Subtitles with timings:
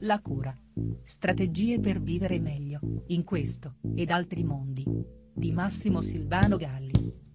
[0.00, 0.56] La cura.
[1.02, 4.84] Strategie per vivere meglio, in questo, ed altri mondi.
[5.34, 7.26] Di Massimo Silvano Galli.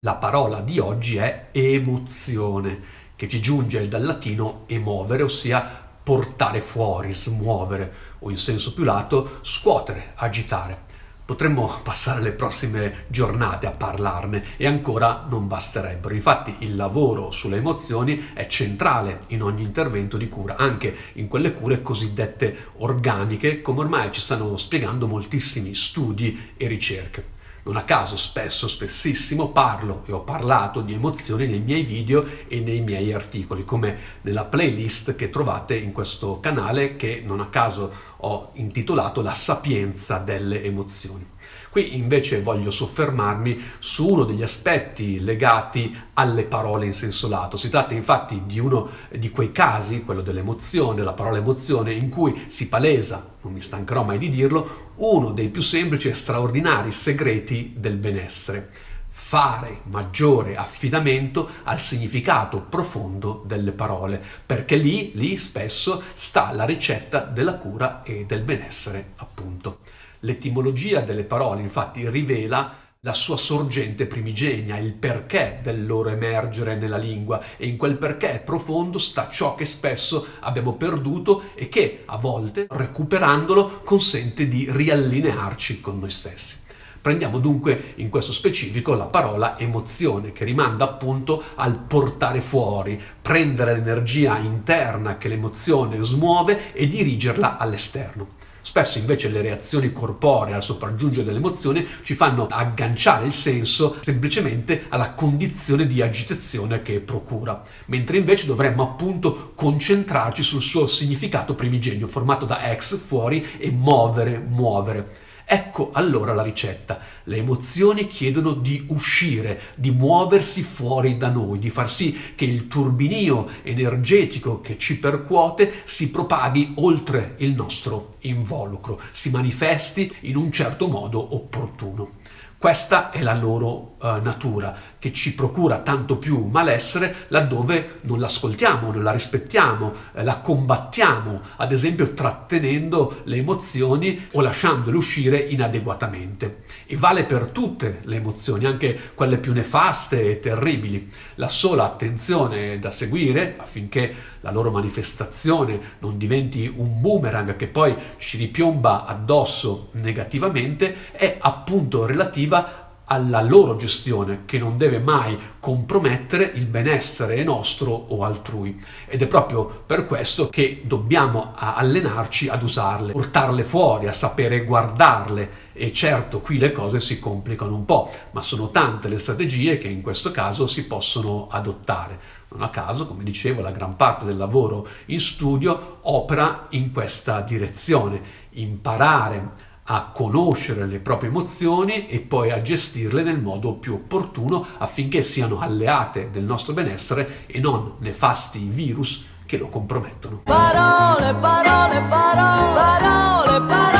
[0.00, 2.80] La parola di oggi è emozione,
[3.16, 5.64] che ci giunge dal latino emovere, ossia
[6.02, 11.00] portare fuori, smuovere, o in senso più lato scuotere, agitare.
[11.24, 16.14] Potremmo passare le prossime giornate a parlarne e ancora non basterebbero.
[16.14, 21.52] Infatti il lavoro sulle emozioni è centrale in ogni intervento di cura, anche in quelle
[21.52, 27.40] cure cosiddette organiche, come ormai ci stanno spiegando moltissimi studi e ricerche.
[27.64, 32.58] Non a caso spesso, spessissimo parlo e ho parlato di emozioni nei miei video e
[32.58, 37.92] nei miei articoli, come nella playlist che trovate in questo canale che non a caso
[38.24, 41.26] ho intitolato La sapienza delle emozioni.
[41.70, 47.56] Qui invece voglio soffermarmi su uno degli aspetti legati alle parole in senso lato.
[47.56, 52.44] Si tratta infatti di uno di quei casi, quello dell'emozione, della parola emozione, in cui
[52.46, 57.74] si palesa, non mi stancherò mai di dirlo, uno dei più semplici e straordinari segreti
[57.76, 58.90] del benessere
[59.32, 67.20] fare maggiore affidamento al significato profondo delle parole, perché lì, lì spesso sta la ricetta
[67.20, 69.78] della cura e del benessere, appunto.
[70.18, 76.98] L'etimologia delle parole infatti rivela la sua sorgente primigenia, il perché del loro emergere nella
[76.98, 82.18] lingua e in quel perché profondo sta ciò che spesso abbiamo perduto e che a
[82.18, 86.60] volte, recuperandolo, consente di riallinearci con noi stessi.
[87.02, 93.74] Prendiamo dunque in questo specifico la parola emozione che rimanda appunto al portare fuori, prendere
[93.74, 98.40] l'energia interna che l'emozione smuove e dirigerla all'esterno.
[98.64, 105.10] Spesso invece le reazioni corporee al sopraggiungere dell'emozione ci fanno agganciare il senso semplicemente alla
[105.10, 112.46] condizione di agitazione che procura, mentre invece dovremmo appunto concentrarci sul suo significato primigenio formato
[112.46, 115.21] da ex fuori e muovere, muovere.
[115.52, 116.98] Ecco allora la ricetta.
[117.24, 122.68] Le emozioni chiedono di uscire, di muoversi fuori da noi, di far sì che il
[122.68, 130.50] turbinio energetico che ci percuote si propaghi oltre il nostro involucro, si manifesti in un
[130.52, 132.21] certo modo opportuno.
[132.62, 138.92] Questa è la loro uh, natura, che ci procura tanto più malessere laddove non l'ascoltiamo,
[138.92, 146.62] non la rispettiamo, eh, la combattiamo, ad esempio trattenendo le emozioni o lasciandole uscire inadeguatamente.
[146.86, 151.10] E vale per tutte le emozioni, anche quelle più nefaste e terribili.
[151.36, 157.96] La sola attenzione da seguire affinché la loro manifestazione non diventi un boomerang che poi
[158.18, 165.38] ci ripiomba addosso negativamente è appunto relativa relativa alla loro gestione che non deve mai
[165.58, 168.82] compromettere il benessere nostro o altrui.
[169.06, 175.60] Ed è proprio per questo che dobbiamo allenarci ad usarle, portarle fuori, a sapere guardarle.
[175.74, 179.88] E certo qui le cose si complicano un po', ma sono tante le strategie che
[179.88, 182.40] in questo caso si possono adottare.
[182.48, 187.40] Non a caso, come dicevo, la gran parte del lavoro in studio opera in questa
[187.40, 188.20] direzione,
[188.50, 195.22] imparare a conoscere le proprie emozioni e poi a gestirle nel modo più opportuno affinché
[195.22, 200.42] siano alleate del nostro benessere e non nefasti virus che lo compromettono.
[200.44, 203.91] Parole, parole, parole, parole, parole.